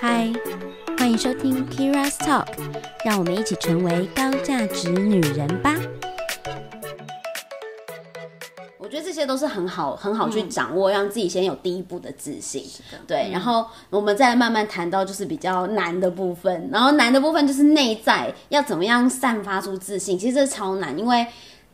[0.00, 0.32] 嗨，
[0.96, 2.46] 欢迎收听 Keira's Talk，
[3.04, 5.74] 让我们一起成为高价值女人吧。
[8.78, 12.62] 我觉得这些都是很好、很好去掌握，嗯、让自己先有第一步的自信。
[12.90, 21.26] 的对，嗯、然后我们再慢慢谈到就是比较难的部分，然后难的部分就是内在要怎么样散发出自信，其实这超难，因为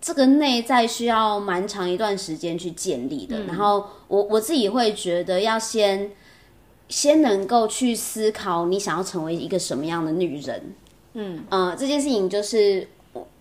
[0.04, 3.38] 这个内在需要蛮长一段时间去建立的。
[3.38, 6.10] 嗯、然后我我自己会觉得要先
[6.90, 10.74] 先能够去思考你想要成为一个什么样的女人。
[11.14, 12.86] 嗯呃，这件事情就是。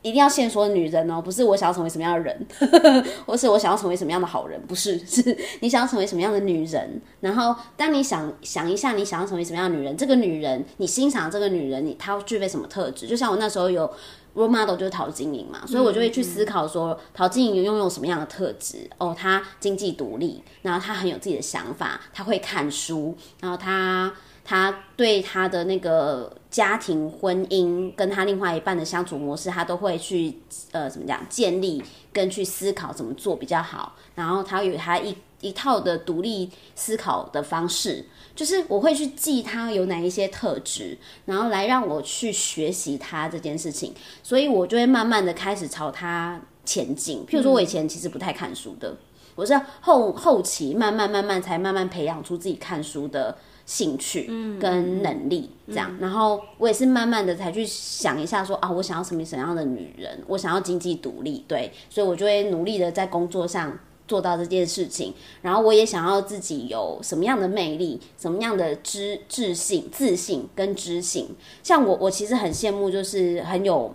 [0.03, 2.45] 一定要先说女人哦，不是我想要成为什么样的人，
[3.25, 7.01] 或是我想要成为什么样的好人，不是，是你想要成为什么样的女人。
[7.21, 13.07] 然后，当你想想一下，你想要成为什么样的女人，这个女人，你欣赏这个女人，你她具备什么特质？
[13.07, 13.89] 就像我那时候有
[14.35, 18.89] role model 就是陶晶莹嘛，所以我就会去思考说，陶晶莹拥有什么样的特质？
[18.97, 24.11] 哦，她经济独立，然后她很有自己的想法，她会看书，然后她。
[24.45, 30.39] 他对他的那个家庭、婚姻跟他另外一半的相处模式，他都会去
[30.71, 33.95] 呃怎么讲建立跟去思考怎么做比较好。
[34.15, 43.93] 然后他有他一一套的独立思考的方式，就是我会去记他有哪一些特质，然后来让我去学习他这件事情。
[44.21, 47.25] 所以我就会慢慢的开始朝他前进。
[47.25, 48.95] 譬如说，我以前其实不太看书的，
[49.35, 53.37] 我是后后期慢慢慢慢才慢慢培养出自己看书的。
[53.65, 54.25] 兴趣
[54.59, 60.21] 跟能力这样，然后我也是慢慢的才去想一下说啊，我想要什么什么样的女人？
[60.27, 65.13] 我想要经济独立，对，所以我就会努力的在工作上做到这件事情。
[65.41, 71.29] 然后我也想要自己有什么样的魅力，什么样的知自信、自信跟知性。
[71.63, 73.93] 像我，我其实很羡慕就是很有，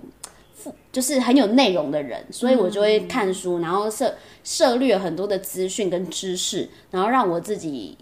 [0.91, 7.98] 就是很有内容的人，所以我就会看书，然后涉涉猎很多的资讯跟知识，然后让我自己。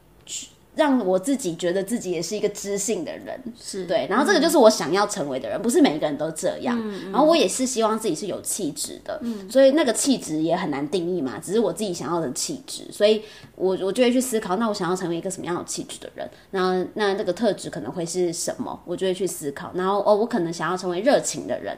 [0.77, 6.78] 让我自己觉得自己也是一个知性的人，是对，然后这个就是我想要成为的人，嗯、不是每个人都这样。
[6.78, 12.84] 嗯、然后我也是希望自己是有气质的，嗯、所以那个气质也很难定义嘛，只是我自己想要的气质。
[12.92, 13.22] 所以
[13.54, 16.28] 我我就会去思考，那我想要成为一个什么样的气质的人？
[16.50, 18.78] 那那这个特质可能会是什么？
[18.84, 19.72] 我就会去思考。
[19.75, 21.75] 然后哦，我可能想要成为热情的人。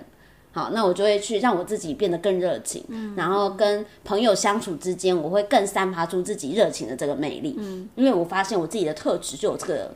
[0.53, 7.57] 好，那我就会去让我自己变得更热情，嗯、然后跟朋友相处之间，我会更散发出自己热情的这个魅力。
[7.59, 9.95] 嗯，因为我发现我自己的特质就有这个。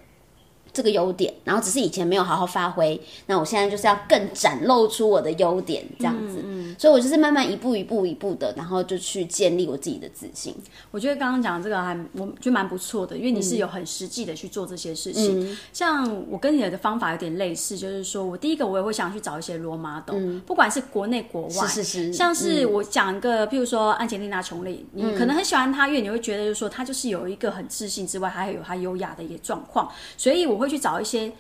[0.73, 6.39] 这个优点，然后只是以前没有好好发挥，那我现在就是要更展露出我的优点，这样子。
[6.45, 10.55] 嗯，嗯，所以我就是慢慢一步一步一步的，然后就去建立我自己的自信。
[10.91, 15.41] 我觉得刚刚讲的这个还我觉得蛮不错的，因为你是有很实际的去做这些事情。
[15.41, 31.33] 嗯，像我跟你的方法有点类似，就是说我第一个我也会想去找一些 role model，嗯，不管是国内国外，是是是，像是我讲一个，譬如说安吉丽娜琼丽，你可能很喜欢她，因为你会觉得就是说她就是有一个很自信之外，还有她优雅的一个状况，所以我会去找一些。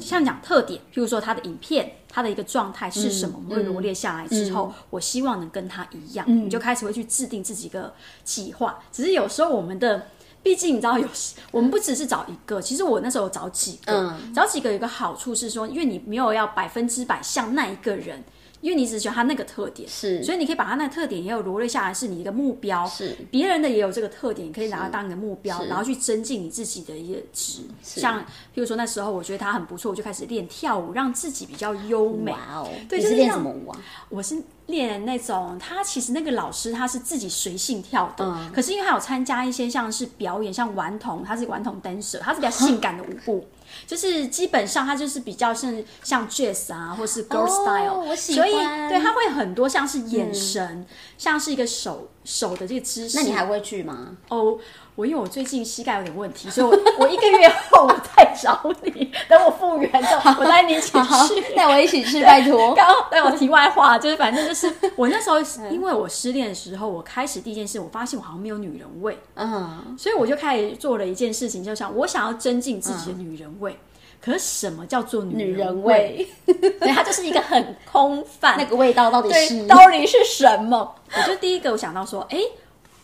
[0.00, 8.78] 像讲特点，譬如说他的影片，他的一个状态是什么，我们会罗列下来之后，嗯、我希望能跟他一样，嗯、你就开始会去制定自己一个计划。
[8.92, 10.08] 只是有时候我们的，
[10.42, 11.10] 毕竟你知道有，有
[11.50, 18.22] 我们不只是找一个，其实我那时候找几个，嗯、找几个有一个好处是说，因为你没有要百分之百像那一个人。
[18.66, 22.84] 因为你只喜欢他那个特点，是，所以你可以把他那个特点也有罗列下来，是你一个目标。
[22.88, 27.60] 是，别人的也有这个特点，你可以拿它当你的目标，然后去增进你自己的一个值。
[27.80, 28.24] 像，譬
[28.56, 32.32] 如说那时候我觉得他很不错，我就开始练跳舞，让自己比较优美。
[32.32, 33.80] 哇哦，对，就是练什么舞啊？
[34.08, 43.46] 我是练那种，他其实那个老师他是自己随性跳的，可是因为他有参加一些像是表演，像顽童，他是顽童 dancer，他是比较性感的舞步。
[43.86, 50.86] 就是基本上，它就是比较像像 jazz 啊，或是 girl style，、哦、所以对它会很多像是眼神，嗯、
[51.18, 53.16] 像是一个手手的这个姿势。
[53.16, 54.08] 那你还会去吗？
[54.28, 54.58] 哦。
[54.96, 60.90] 我因为我最近膝盖有点问题，所以我 我一个月后我再找你， 等我复原之后，我带你一起
[61.28, 62.56] 去，带我一起去，拜托。
[62.74, 65.38] 刚刚带我题外话，就是反正就是我那时候，
[65.70, 73.78] 因为我失恋的时候，我开始第一件事，我发现我好像没有女人味，嗯，所以我就开始做了一件事情，就想我想要增进自己的女人味。
[74.20, 76.26] 可是什么叫做女人味？
[76.46, 80.94] 对， 它就是一个很空泛，那个味道到底是到底是什么？
[81.16, 82.38] 我就第一个我想到说，哎。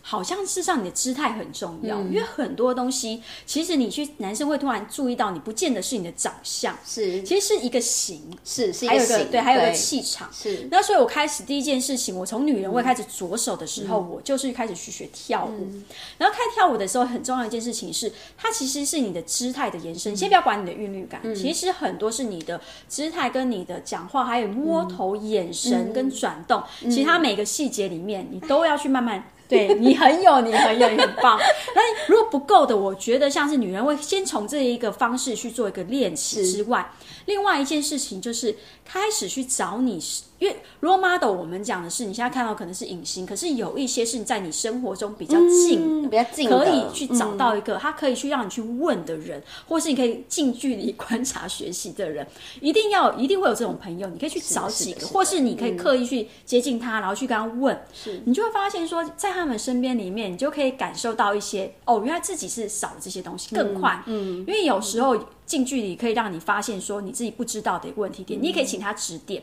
[0.05, 10.67] 好像事实上你的姿态很重要，嗯、因为很多东西，其实你去男生会突然注意到，你不见得是你的长相，是，其实是一个型，是，是一个型，还有个对，还有个气场，是。
[10.71, 15.69] 那所以我开始第一件事情，我从女人味开始着手的时候，嗯、我就是开始去学跳舞。
[15.71, 15.85] 嗯、
[16.19, 20.13] 然后开始跳舞的时候，很重要一件事情是，它其实是你的姿态的延伸。
[20.13, 29.23] 嗯、先不要管你的韵律感，嗯、其实很多是你的姿态跟你的讲话，还有摸头、眼神跟转动，嗯、其实它每个细节里面，你都要去慢慢。
[29.53, 31.39] 对你很有，你很有，你很棒。
[31.75, 36.93] 那如果不够的，我觉得像是女人会先从这一个方式去做一个练习之外，
[37.27, 40.01] 另外一件事情就是开始去找你。
[40.43, 52.27] 因为 role model 我们讲的是你现在看到可能是隐形，可是有一些是在你生活中比较近，嗯、比较近，可以去找到一个、嗯、他可以去让你去问的人，或是你可以近距离 观察学习的人，
[52.61, 65.17] 一定要一定会有这种朋友，你可以去找几个，是是或是你可以刻意去接近他，嗯、然后去跟他问，是你就会发现说，在他们身边里面，你就可以感受到一些哦，原来自己是少了这些东西更快，嗯，嗯因为有时候
[65.47, 69.43] 近距离可以让你发现说你自己不知道的一个问题点，嗯、你也可以请他指点。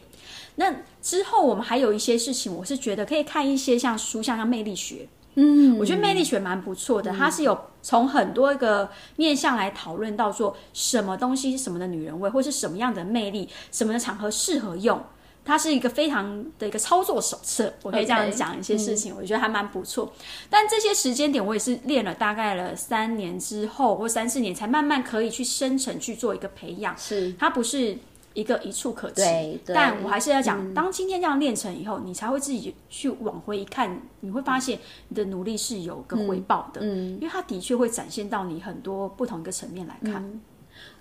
[0.56, 15.02] 那之后，我们还有一些事情，我是觉得可以看一些像书，像像魅力学，嗯，我觉得魅力学蛮不错的，嗯、它是有从很多个面向来讨论到说什么东西是什么的女人味，或是什么样的魅力，什么的场合适合用，
[15.44, 20.06] 它是一个非常的一个操作手册，我可以这样讲一些事情，Okay, 我觉得还蛮不错。
[20.06, 27.98] 嗯、但这些时间点，我也是练了大概了三年之后，或三四年，才慢慢可以去深层去做一个培养，是它不是。
[28.36, 40.24] 一个一触可及，但我还是要讲，嗯、当今天这样练成以后，你才会自己去往回一看，你会发现你的努力是有个回报的，嗯，因为它的确会展现到你很多不同一个层面来看。
[40.24, 40.40] 嗯、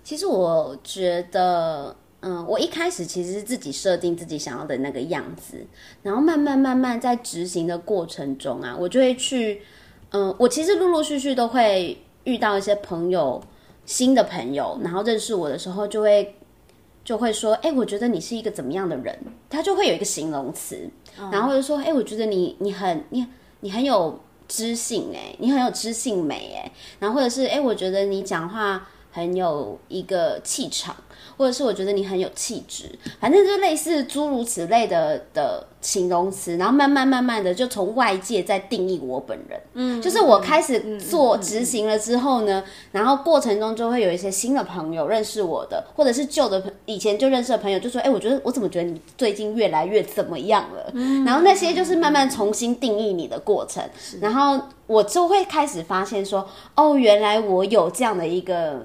[0.03, 5.65] 其实我觉得，嗯，我一开始其实是自己设定自己想要的那个样子，
[6.03, 9.61] 然后慢慢慢慢在执行的过程中啊，我就会去，
[10.11, 13.41] 嗯，我其实陆陆续续都会遇到一些朋友，
[13.85, 16.35] 新的朋友，然后认识我的时候就会。
[17.01, 19.17] 就会说，哎、欸，我觉得你是一个怎么样的人？
[19.49, 20.87] 他就会有一个形容词，
[21.17, 23.25] 嗯、然后就说，哎、欸，我觉得你你很你
[23.61, 30.95] 你很有知性，哎，你很有知性美，哎，然后或者是，哎、欸，我觉得你讲话很有一个气场。
[31.39, 32.83] 或者是我觉得你很有气质，
[33.17, 50.91] 反正就类似诸如此类的的形容词，然后慢慢慢慢的就从外界在定义我本人，嗯，就是我开始做执行了之后呢，然后过程中就会有一些新的朋友认识我的，或者是旧的朋以前就认识的朋友就说，哎，我觉得我怎么觉得你最近越来越怎么样了？
[50.93, 53.81] 嗯，然后那些就是慢慢重新定义你的过程，
[54.19, 56.45] 然后我就会开始发现说，
[56.75, 58.81] 哦，原来我有这样的一个。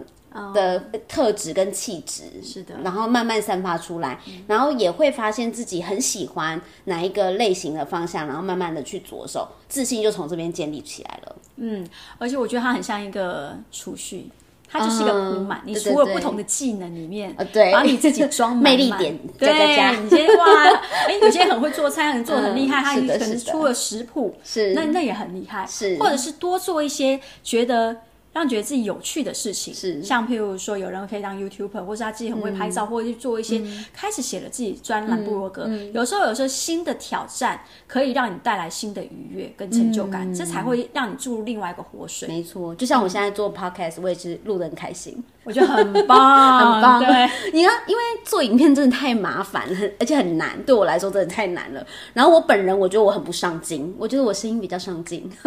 [0.52, 11.36] 的特质跟气质是的，然后慢慢散发出来，嗯、然后也会发现自己很喜欢哪一个类型的方向，然后慢慢的去着手，自信就从这边建立起来了。
[11.56, 11.86] 嗯，
[12.18, 14.28] 而且我觉得它很像一个储蓄，
[14.68, 20.64] 它就是一个铺满，嗯、你除了不同的技能里面，对，把你自己装满 满，魅力点对，你今天哇，
[21.06, 24.74] 哎，你今天很会做菜，很做很厉害，他可能出了食谱，是。
[24.74, 25.96] 那那也很厉害，是。
[25.98, 27.96] 或者是多做一些觉得。
[28.34, 35.68] 让觉得自己有趣的事情，是像譬如说，有人可以当 YouTuber，或是他自己很会拍照，嗯、或者去做一些、嗯、开始写了自己专栏部落格。
[35.92, 42.26] 有时候，有时候新的挑战可以让你带来新的愉悦跟成就感，嗯、这才会让你注入另外一个活水。
[42.26, 45.22] 没错，就像我现在做 Podcast，我也是录的很开心。
[45.44, 47.00] 我觉得很棒， 很棒。
[47.00, 51.86] 对，你看，因为做影片真的太麻烦了，而且很难，对我来说真的太难了。
[52.12, 55.30] 然后我本人，我觉得我很不上进，我觉得我声音比较上进，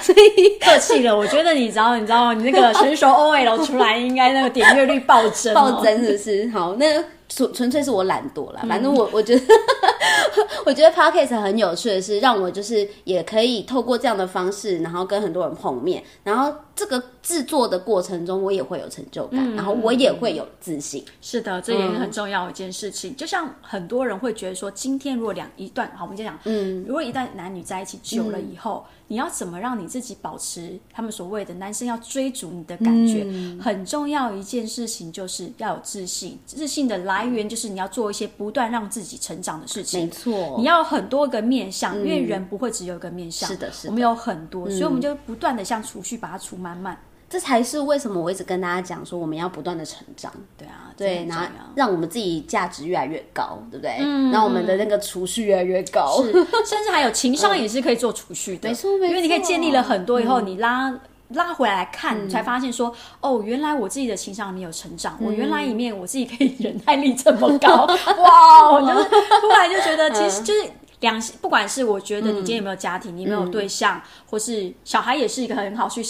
[0.00, 1.16] 所以客气了。
[1.16, 6.48] 我觉得你知道，你知道，你那个成熟 OL 出来，应该那个点阅率暴增，暴增是不是？
[6.50, 6.86] 好，那。
[7.34, 21.04] 纯纯粹是我懒惰啦，反正我我觉得，嗯、 我觉得 Podcast 很有趣的是，让我就是也可以透过这样的方式，然后跟很多人碰面，然后这个制作的过程中，我也会有成就感，嗯、然后我也会有自信。
[21.20, 23.12] 是的，这也是很重要一件事情。
[23.12, 28.84] 嗯、就像很多人会觉得说，今天如果两一段，好，我们就讲，嗯，如果一旦男女在一起久了以后。
[28.88, 33.26] 嗯你要怎么让你自己保持他们所谓的男生要追逐你的感觉？
[33.26, 36.38] 嗯、很重要一件事情就是要有自信。
[36.46, 40.04] 自信的来源就是你要做一些不断让自己成长的事情。
[40.04, 43.46] 没错，你要有很多个面向，嗯、因为人不会只有一个面向。
[43.46, 46.96] 是的，是的，我们有很多，嗯、所以我们就不断的像储蓄，把它储满满。
[47.28, 50.30] 这才是为什么我一直跟大家讲说，我们要不断的成长。
[50.58, 53.96] 对啊，对，然后让我们自己价值越来越高，对不对？
[54.00, 58.68] 嗯，让我们的那个储蓄越来越高，甚至还有情商也是可以做储蓄的。
[58.68, 60.92] 没错，没错，因为你可以建立了很多以后，你拉
[61.30, 67.86] 拉回来来看，你才发现说，哦，原来我自己的情商里面有成长，我原来里面我自己可以忍耐力这么高，
[68.22, 68.70] 哇！
[68.72, 69.08] 我就是
[69.40, 70.64] 突然就觉得，其实就是
[71.00, 76.02] 两，不管是我觉得你今天有没有家庭，你有没有对象，或是小孩，也是一个很好去。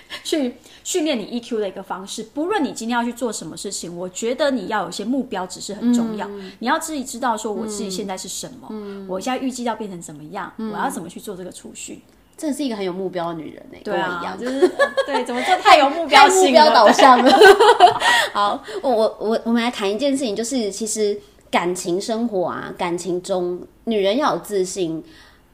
[0.24, 6.26] 去训练你 EQ 的一个方式，不论你今天要去做什么事情，我觉得你要有些目标，只是很重要。
[6.28, 12.02] 嗯、你要自己知道说，我自己现在是什么，嗯、我现在预计要变成怎么样，嗯、我要怎么去做这个储蓄。
[12.36, 14.60] 真的是一个很有目标的女人呢、欸，对啊，跟我一样，就是
[15.04, 17.30] 对，怎么做 太有目标性了，目标导向了。
[18.32, 25.02] 好，我我我们来谈一件事情，就是其实感情生活啊，感情中女人要有自信。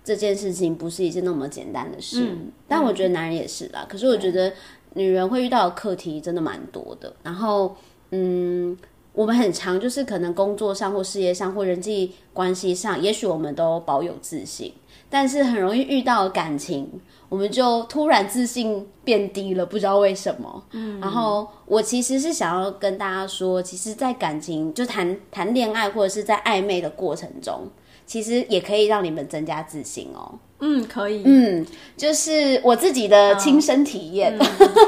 [0.04, 2.28] 这件事情不是一件那么简单的事。
[2.30, 3.86] 嗯、但我觉得男人也是啦。
[3.88, 4.52] 可是我觉得
[4.92, 7.12] 女人会遇到的课题真的蛮多的。
[7.22, 7.74] 然后，
[8.10, 8.76] 嗯，
[9.14, 14.72] 我们很常就是可能工作上或事业上或人际关系上，也许我们都保有自信，
[15.08, 16.88] 但是很容易遇到感情，
[17.28, 20.64] 我们就突然自信变低了，不知道为什么。
[20.72, 27.68] 嗯，然后我其实是想要跟大家说，其实，在感情就谈谈恋爱或者是在暧昧的过程中，
[28.06, 30.38] 其实也可以让你们增加自信哦。
[30.60, 31.22] 嗯，可以。
[31.24, 34.38] 嗯，就是我自己的亲身体验，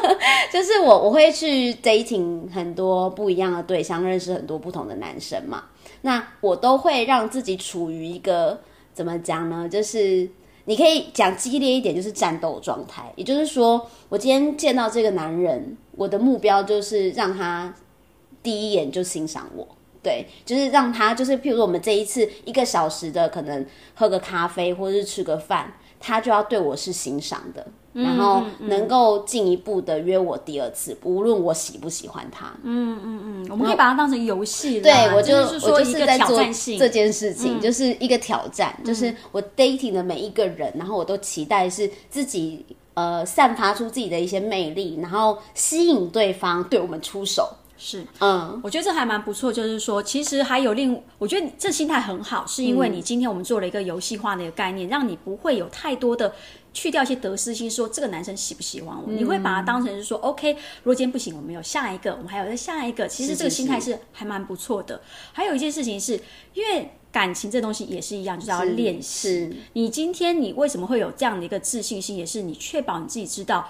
[0.52, 5.64] 就是我我会去 dating 很多不一样的对象，认识很多不同的男生嘛。
[6.02, 8.61] 那我都会让自己处于一个
[8.94, 9.68] 怎么讲呢？
[9.68, 10.28] 就是。
[10.68, 13.04] 你可以讲激烈一点，就是战斗状态。
[13.14, 17.73] 也就是说，我今天见到这个男人，我的目标就是让他
[18.42, 19.64] 第一眼就欣赏我。
[20.07, 27.67] 对，就是让他，就是譬如说，我们这一次一个小时的可能喝个咖啡或者是吃个饭，他就要对我是欣赏的。
[27.93, 32.53] 然后能够进一步的约我第二次，嗯、无论我喜不喜欢他。
[32.63, 34.83] 嗯嗯嗯，我们可以把它当成游戏。
[34.83, 36.39] 对，我就说我就是在做
[36.79, 47.51] 这件事情，就是一个挑战，嗯、就是我 dating 的每一个人，然后我都期待是自己呃散发出自己的一些魅力，然后吸引对方对我们出手。
[47.78, 49.52] 是，嗯，我觉得这还蛮不错。
[49.52, 56.35] 就是说，其实还有另，我觉得这心态很好，是因为你今天我们做了一个游戏化的一个概念，嗯、让你不会有太多的
[56.73, 63.06] 去掉一些得失心，说这个男生喜不喜欢我，嗯、你会把它当成是说，OK，如果今天不行，我们有下一个，我们还有再下一个。
[63.06, 64.95] 其实这个心态是还蛮不错的。
[64.97, 66.18] 是是是，还有一件事情是，
[66.54, 69.54] 因为感情这东西也是一样，就是要练习。
[69.75, 73.68] 你今天你为什么会有这样的一个自信心，也是你确保你自己知道，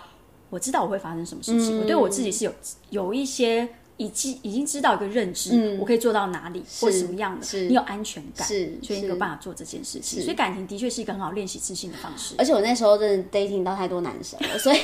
[0.50, 2.52] 我知道我会发生什么事情，嗯、我对我自己是有
[2.90, 3.68] 有一些。
[3.98, 10.22] 已经已经知道一个认知，嗯、我可以做到哪里或什么样的，你有安全感，是所以你有办法做这件事情。
[10.22, 12.34] 所以感情的确是一个很好练习自信的方式。
[12.36, 14.78] 而且我那时候真的 dating 到太多男生了，所以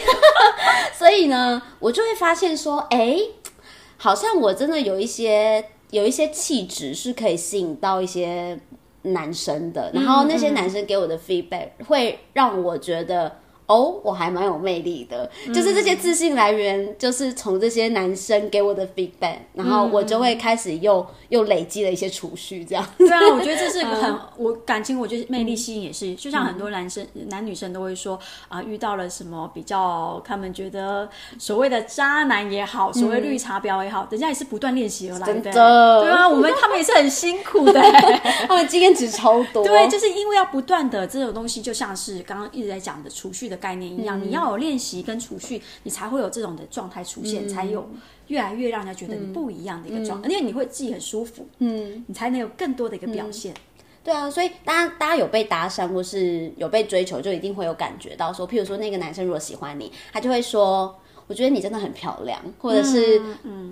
[0.97, 3.31] 所以呢，我就会发现说，哎、欸，
[3.97, 8.59] 好像我真的有一些有一些气质是可以吸引到一些
[9.02, 13.42] 男生的，然后那些男生给我的 feedback 会让我觉得。
[13.66, 22.85] 哦，我还蛮有魅力的，嗯、就是这些自信来源，就是从这些男生给我的 feedback，然后我就会开始又、嗯、又累积了一些储蓄，这样。
[22.99, 35.33] 对啊， 我觉得这是很、嗯、我感情，我觉得魅力吸引也是，嗯、就像很多男生、嗯、男女生都会说啊，遇到了什么比较，他们觉得所谓的渣男也好，所谓绿茶婊也好，人家也是不断练习而来的。
[35.33, 35.52] 真的。
[36.02, 37.81] 对啊，我们他们也是很辛苦的，
[38.47, 39.62] 他们经验值超多。
[39.66, 47.89] 对，就是因为要不断的这种东西，就像是刚刚一直在讲的储蓄的概念一样，嗯、你要有练习跟储蓄，你才会有这种的状态出现，嗯、才有
[48.27, 53.53] 越来越让人家觉得你不一样的一个状因为你会自己很舒服，嗯，你才能有更多的一个表现。
[53.53, 53.57] 嗯、
[54.03, 60.97] 对啊，所以大家大家有被搭讪或是有被追求，就一定会有感觉到说，譬如说那个男生如果喜欢你，他就会说。
[61.29, 63.23] 我觉得你真的很漂亮，或者是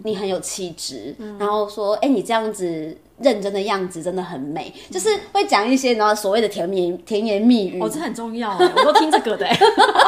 [0.05, 1.37] 你很有气质，嗯。
[1.37, 7.81] 嗯、然后说，哎、欸，你这样子认真的样子真的很美，嗯、就是会讲一些然后所谓的甜言甜言蜜语。
[7.81, 9.47] 哦，这很重要，我都听这个的，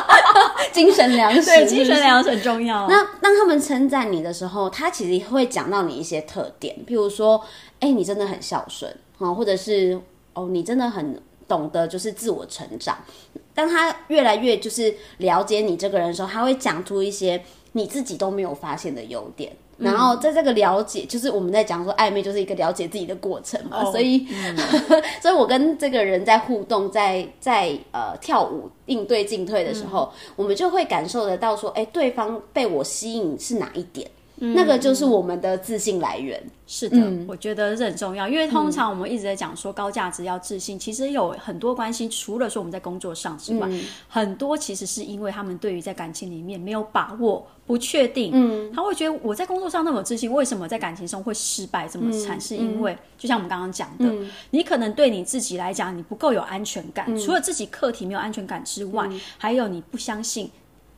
[0.73, 2.89] 精神粮食，对，精神粮食很重要。
[2.89, 7.39] 那当他们称赞你的时候，他其实会讲到你一些特点，譬如说，
[7.81, 10.01] 哎、欸，你真的很孝顺啊，或者是
[10.33, 12.97] 哦，你真的很懂得就是自我成长。
[13.55, 17.43] 当他越来越就是了解你这个人的时候，他会讲出一些
[17.73, 19.53] 你自己都没有发现的优点。
[19.79, 23.83] 嗯、然后在这个了解，就是我们在讲说暧昧就是一个了解自己的过程嘛。
[23.83, 24.57] 哦、所以，嗯、
[25.21, 34.11] 所以我跟这个人在互动，在在呃跳舞应对进退的时候，嗯、我们就会感受得到说，哎，对方被我吸引是哪一点？
[34.55, 36.43] 那个就是我们的自信来源。
[36.67, 52.39] 是的，嗯、我觉得这很重要，因为通常我们一直在讲说高价值要自信，嗯、其实有很多关系，除了说我们在工作上之外，嗯、很多其实是因为他们对于在感情里面没有把握、不确定，嗯，他会觉得我在工作上那么自信，为什么在感情中会失败这么惨？
[52.39, 60.51] 嗯、是因为就像我们刚刚讲的，嗯、你可能对你自己来讲，你不够有安全感，嗯、除了自己课题没有安全感之外，嗯、还有你不相信。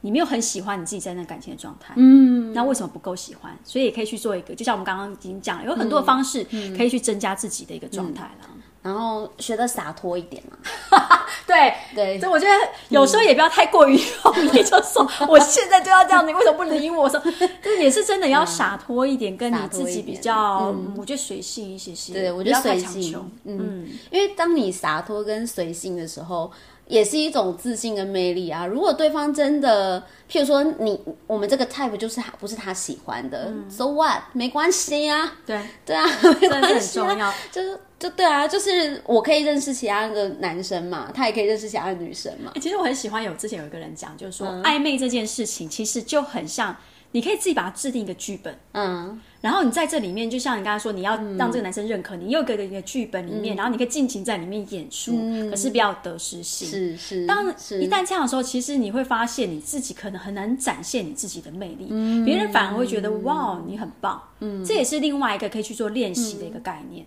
[0.05, 3.57] 你没有很喜欢你自己在那感情的状态，嗯，那为什么不够喜欢？
[3.65, 6.45] 所以也可以去做一个，就像我们刚刚已经讲了，有很多的方式
[6.77, 8.51] 可以去增加自己的一个状态了。
[8.83, 10.59] 然后学的洒脱一点嘛，
[11.49, 12.53] 对对，所以我觉得
[12.91, 17.09] 有时候也不要太过于用力，就说我现在就要这样，你为什么不理我？
[17.09, 17.19] 说
[17.65, 22.13] 就是也是真的要洒脱一点，跟你自己比较，我觉得随性一些些。
[22.13, 26.53] 对，我觉得随性，嗯，因为当你洒脱跟随性的时候。
[26.87, 28.67] 也是一种自信跟魅力啊。
[28.67, 30.01] 如果对方真的，
[30.31, 34.23] 譬如说你我们这个 type 就是他不是他喜欢的，嗯，so what？
[34.33, 36.05] 没关系啊，对对啊，
[36.41, 42.51] 没关系啊，很重要，就是就对啊，就是我可以认识其他的男生嘛，他也可以认识其他的女生嘛。
[42.55, 46.77] 欸，其实我很喜欢有之前有一个人讲，就是说暧昧这件事情其实就很像。
[47.13, 55.19] 你可以自己把它制定一个剧本，嗯，然后你在这里面，就像你刚才说，你要让这个男生认可你，又给了一个剧本里面，然后你可以尽情在里面演出，
[55.51, 56.67] 可是不要得失心。
[56.67, 57.27] 是是。
[57.27, 61.89] 当一旦这样的时候，其实你会发现你自己可能很难展现你自己的魅力，
[62.25, 64.19] 别人反而会觉得哇，你很棒。
[64.41, 67.05] 嗯，这也是另外一个可以去做练习的一个概念。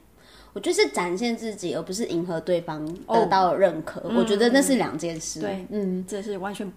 [0.53, 4.03] 我觉得是展现自己，而不是迎合对方得到认可。
[4.15, 5.39] 我觉得那是两件事。
[5.39, 6.72] 对，嗯，这是完全。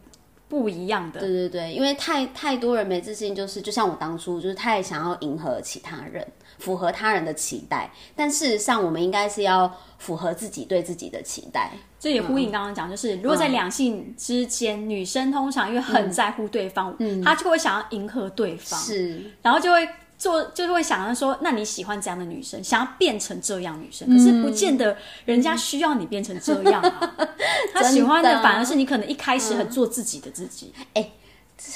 [0.51, 6.27] 不一样的，对对对，因为太太多人没自信，就是就像我当初就是太想要迎合其他人，
[6.59, 11.71] 符合他人的期待，但事实上我们应该是要符合自己对自己的期待。
[12.01, 19.89] 这也呼应刚刚讲，就是、嗯、如果在两性之间、嗯，女生通常因为很在乎对方，嗯，她就会想要迎合对方，是，然后就会。
[20.21, 27.15] 做就是会想要说，那你喜欢这样的女生，想要变成这样女生，可是不见得人家需要你变成这样啊。
[27.17, 27.29] 嗯、
[27.73, 30.75] 他喜欢的反而是你可能一开始很做自己的自己。
[30.93, 31.13] 哎、嗯欸，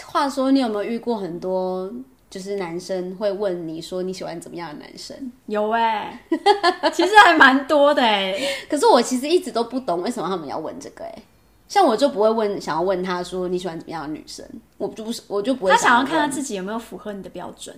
[0.05, 1.91] 话说你有没有遇过很多
[2.29, 5.33] 就是男生会问你说你喜欢怎么样的男生？
[5.47, 6.23] 有哎、
[6.83, 8.49] 欸，其实还蛮多的哎、欸。
[8.69, 11.23] 可是我其实一直都不懂为什么他们要问这个哎、欸。
[11.67, 14.47] 像我就不会问，想要问他说你喜欢怎么样的女生，
[14.77, 15.81] 我就不是我就不会想。
[15.81, 17.75] 他想要看他自己有没有符合你的标准。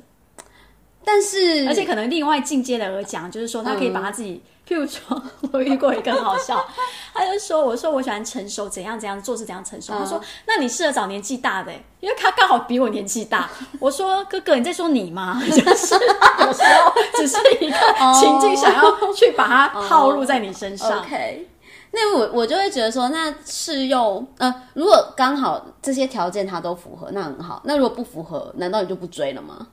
[1.09, 5.23] 但是，而且可能另外进阶的而讲，就是说他可以把他自己，嗯、譬如说，
[5.53, 6.67] 我遇过一个很好笑，
[7.15, 9.93] 他就说，我说我喜欢成熟，怎样怎样做事怎样成熟。
[9.95, 13.49] 嗯、他说，那你适合找年纪大的，因为他刚好比我年纪大。
[13.79, 15.41] 我说，哥哥，你在说你吗？
[15.47, 17.77] 就是有时候只是一个
[18.13, 20.91] 情境，想要去把它套路在你身上。
[20.91, 21.49] 哦、OK，
[21.93, 27.63] 那我我就会觉得说，那适用，呃，如果刚好这些条件他都符合，那很好。
[27.65, 29.69] 那如果不符合，难道你就不追了吗？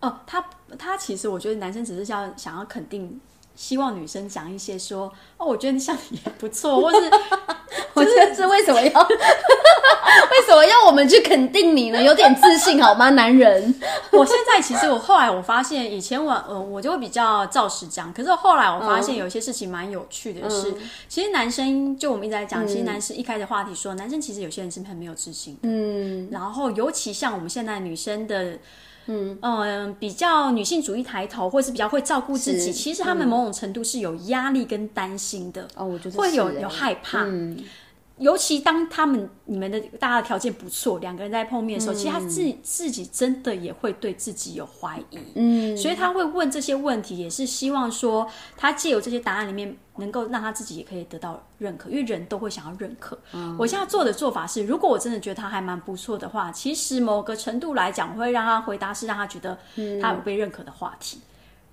[0.00, 0.44] 哦，他
[0.78, 3.20] 他其实我觉得男生只是想想要肯定，
[3.54, 6.98] 希望女生讲一些说哦，我觉得你像你也不错，或是
[7.94, 9.00] 我觉得这为什么要
[10.30, 12.02] 为什么要我们去肯定你呢？
[12.02, 13.74] 有点自信好吗，男人？
[14.12, 20.72] 我现在其实我后来我发现，以前我呃我就会比较照实讲，可是后来我发现有一些事情蛮有趣的是，
[21.08, 28.56] 其实男生就我们一直在讲，其实男生一开始话题说，男生其实有些人是很没有自信的，嗯，然后尤其像我们现在女生的。
[29.10, 35.66] 嗯嗯，比较女性主义抬头，或者是比较会照顾自己，其实他们某种程度是有压力跟担心的。
[35.74, 37.24] 哦，我觉得会有有害怕。
[37.24, 37.56] 嗯，
[38.20, 45.18] 尤其当他们你们的大家的条件不错，两个人在碰面的时候，嗯、其实他自己自己真的也会对自己有怀疑。
[45.34, 49.76] 嗯，所以他会问这些问题，也是希望说他借由这些答案里面。
[49.96, 53.18] 能够让他自己也可以得到认可，因为人都会想要认可。
[53.34, 59.58] 嗯、我现在做的做法是，如果我真的觉得他还蛮不错的话，其实某个程度来讲，我会让他回答是让他觉得
[60.00, 61.29] 他有被认可的话题，嗯、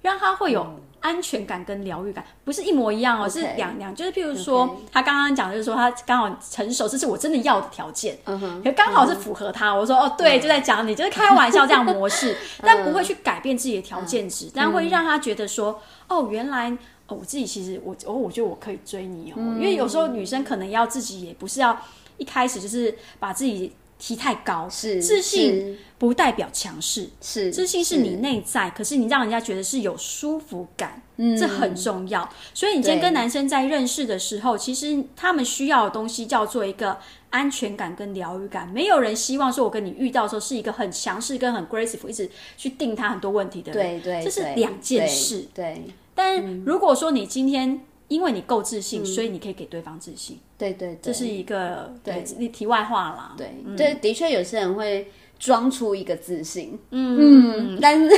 [0.07, 0.65] 让他会有
[0.99, 9.73] 安全感跟疗愈感，不是一模一样哦是两两，就是譬如说.他刚刚讲就是说他刚好成熟，这是我真的要的条件，嗯哼，可刚好是符合他。
[9.73, 16.75] 我说哦，对，就在讲你，就是开玩笑这样模式， 但不会去改变自己的条件值，嗯，但会让他觉得说，哦，原来。
[17.09, 21.81] 哦，我自己其实我哦，我觉得我可以追你哦，嗯，因为有时候女生可能要自己也不是要
[22.17, 32.29] 一开始就是把自己提太高，是自信不代表强势，是自信是你内在，可是你让人家觉得是有舒服感，嗯，这很重要。
[32.53, 36.97] 所以你今天跟男生在认识的时候，其实他们需要的东西叫做一个
[37.31, 38.67] 安全感跟疗愈感。
[38.69, 45.73] 没有人希望说我跟你遇到的时候是一个很强势跟很 aggressive，一直去定他很多问题的人，对对，这是两件事，对。
[45.73, 45.93] 对。
[46.13, 52.23] 但如果说你今天因为你够自信，嗯，所以你可以给对方自信，对对，对，这是一个对。
[52.37, 53.33] 你题外话啦。
[53.37, 58.09] 对，对，嗯，的确有些人会装出一个自信，嗯，嗯，但是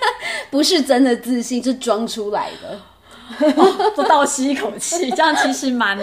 [0.50, 2.80] 不是真的自信，是装出来的。
[3.56, 5.98] 哦，不倒吸一口气，这样其实蛮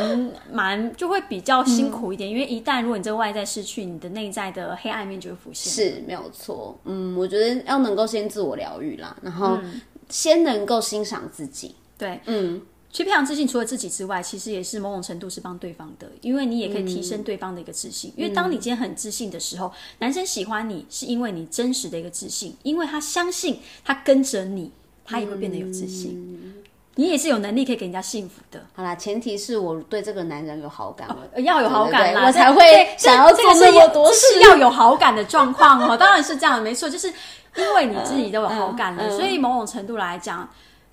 [0.51, 5.71] 蛮就会比较辛苦一点，嗯，因为一旦如果你这个外在失去，你的内在的黑暗面就会浮现。
[5.73, 9.58] 是没有错，嗯，我觉得要能够先自我疗愈啦，然后。
[9.63, 9.81] 嗯。
[10.08, 12.62] 先能够欣赏自己，对，嗯，
[12.95, 18.10] 去培养自信，除了自己之外，其实也是某种程度是帮对方的，因为你也可以提升对方的一个自信。
[18.12, 24.71] 嗯、因为当你今天很自信的时候，男生喜欢你是因为你真实的一个自信，因为他相信他跟着你，
[25.03, 26.12] 他也会变得有自信。
[26.13, 26.53] 嗯、
[26.95, 28.65] 你也是有能力可以给人家幸福的。
[28.73, 35.97] 好啦，前提是我对这个男人有好感，哦、要有好感啦，我才会想要做那么多事，是要有好感的状况哦。
[35.97, 37.12] 当然是这样，没错，就是。
[37.58, 40.45] 因为你自己都有好感了，所以某种程度来讲，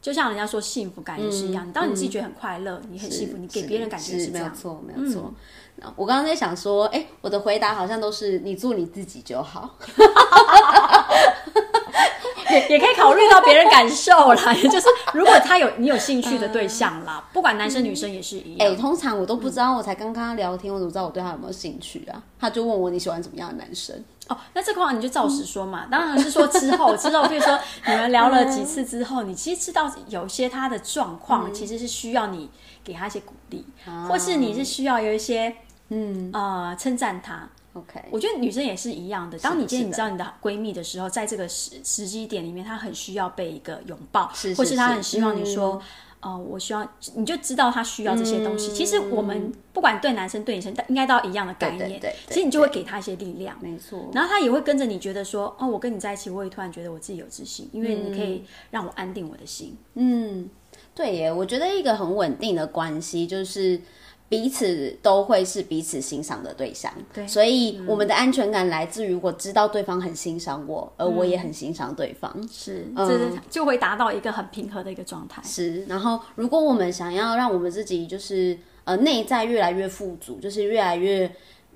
[0.02, 5.32] 就像人家说幸福感也是一样，当你自己觉得很快乐，你很幸福，你给别人感觉是这样，没有错，没有错。
[5.96, 9.78] 我刚刚在想说，哎，我的回答好像都是你做你自己就好。
[12.50, 18.68] 也也可以考虑到别人感受啦， 也就是如果他有你有兴趣的对象啦，不管男生女生也是一样。
[18.68, 22.22] 哎，通常我都不知道，我才刚刚聊天，我怎么知道我对他有没有兴趣啊？
[22.38, 23.96] 他就问我你喜欢怎么样的男生？
[24.28, 25.86] 哦，那这块话你就照实说嘛。
[25.90, 32.48] 当然是说之后，之后比如说你们聊了几次之后，你其实知道有些他的状况其实是需要你
[32.84, 33.64] 给他一些鼓励，
[34.08, 35.54] 或是你是需要有一些
[35.88, 37.48] 嗯呃称赞他。
[37.74, 39.38] OK，我觉得女生也是一样的。
[39.38, 45.80] 当你今天你知道你的闺蜜的时候，在这个时时机点里面，她很需要被一个拥抱，或是她很希望你说，
[46.22, 48.72] 呃，我希望你就知道他需要这些东西。
[48.72, 52.00] 其实我们不管对男生对女生，应该都要一样的概念。
[52.00, 54.08] 对，其实你就会给他一些力量，没错。
[54.14, 59.76] 然后他也会跟着你觉得说，哦，我跟你在一起，我也突然觉得我自己有自信，因为你可以让我安定我的心。
[59.94, 60.48] 嗯，
[60.94, 63.80] 对耶，我觉得一个很稳定的关系就是。
[64.28, 73.18] 彼此都会是彼此欣赏的对象，对，所以我们的安全感来自于我知道对方很欣赏我，而我也很欣赏对方，是，这
[73.50, 75.42] 就会达到一个很平和的一个状态。
[75.44, 81.30] 是，然后如果我们想要让我们自己就是呃内在越来越富足，就是越来越。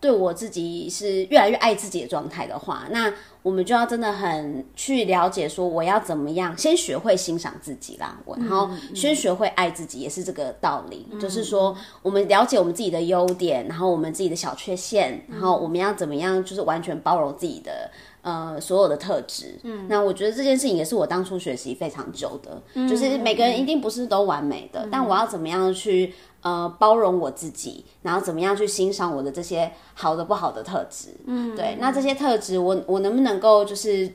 [0.07, 11.09] 对我自己是越来越爱自己的状态的话，那我们就要真的很去了解，说我要怎么样先学会欣赏自己啦，我然后先学会爱自己，也是这个道理。
[11.11, 17.91] 嗯、就是说，我们了解我们自己的优点，然后我们自己的小缺陷，然后我们要怎么样，就是完全包容自己的
[18.23, 19.59] 呃所有的特质。
[19.65, 26.15] 嗯，那我觉得这件事情也是我当初学习非常久的，嗯、就是每个人一定不是都完美的，嗯、但我要怎么样去。
[26.47, 31.09] 呃，包容我自己，然后怎么样去欣赏我的这些好的、不好的特质？
[31.27, 31.77] 嗯，对。
[31.81, 34.13] 那这些特质，我我能不能够就是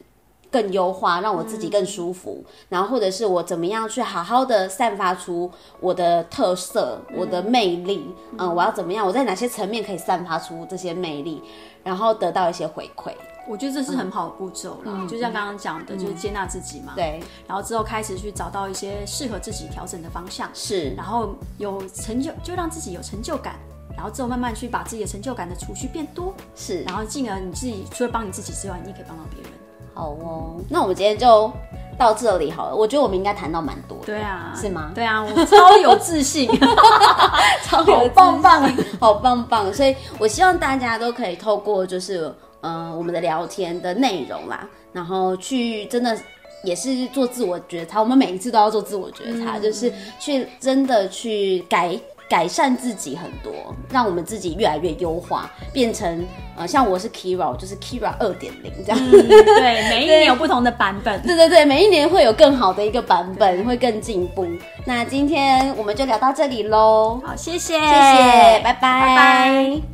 [0.50, 2.42] 更优化，让我自己更舒服？
[2.42, 8.06] 嗯、然后或者是我怎么样去好好的散发出我的特色、嗯、我的魅力？
[8.38, 9.06] 嗯、呃，我要怎么样？
[9.06, 11.42] 我在哪些层面可以散发出这些魅力，
[11.84, 13.12] 然后得到一些回馈？
[13.48, 16.94] 我觉得这是很好的步骤了，嗯、就像刚刚讲的，嗯、就是接纳自己嘛。
[16.96, 20.50] 对，然后之后开始去找到一些适合自己调整的方向。
[20.54, 23.56] 是，然后有成就，就让自己有成就感，
[23.96, 26.34] 然后之后慢慢去把自己的成就感的储蓄变多。
[26.56, 29.52] 是，然后进而你自己除了帮你自己之外，你也可以帮到别人。
[29.94, 31.52] 好哦，那我们今天就
[31.98, 32.76] 到这里好了。
[32.76, 34.06] 我觉得我们应该谈到蛮多的。
[34.06, 34.92] 对啊，是吗？
[34.96, 36.48] 对啊，我超有自信，
[37.66, 39.74] 超有自信 好棒棒，好棒棒。
[39.74, 42.34] 所以我希望大家都可以透过就是。
[42.62, 46.18] 呃，我们的聊天的内容啦，然后去真的
[46.64, 53.52] 也是做自我觉察，我们每一次都要做自我觉察，嗯、就是去真的去改改善自己很多，
[53.90, 59.28] 让我们自己越来越优化，变成呃，像我是 Keira，就是 Keira 二点零这样、嗯。
[59.28, 61.22] 对， 每一年有不同的版本。
[61.24, 64.48] 对对对，每一年会有更好的一个版本，对会更进步。
[64.86, 69.91] 那今天我们就聊到这里喽，好，谢谢，谢谢，拜拜，拜拜。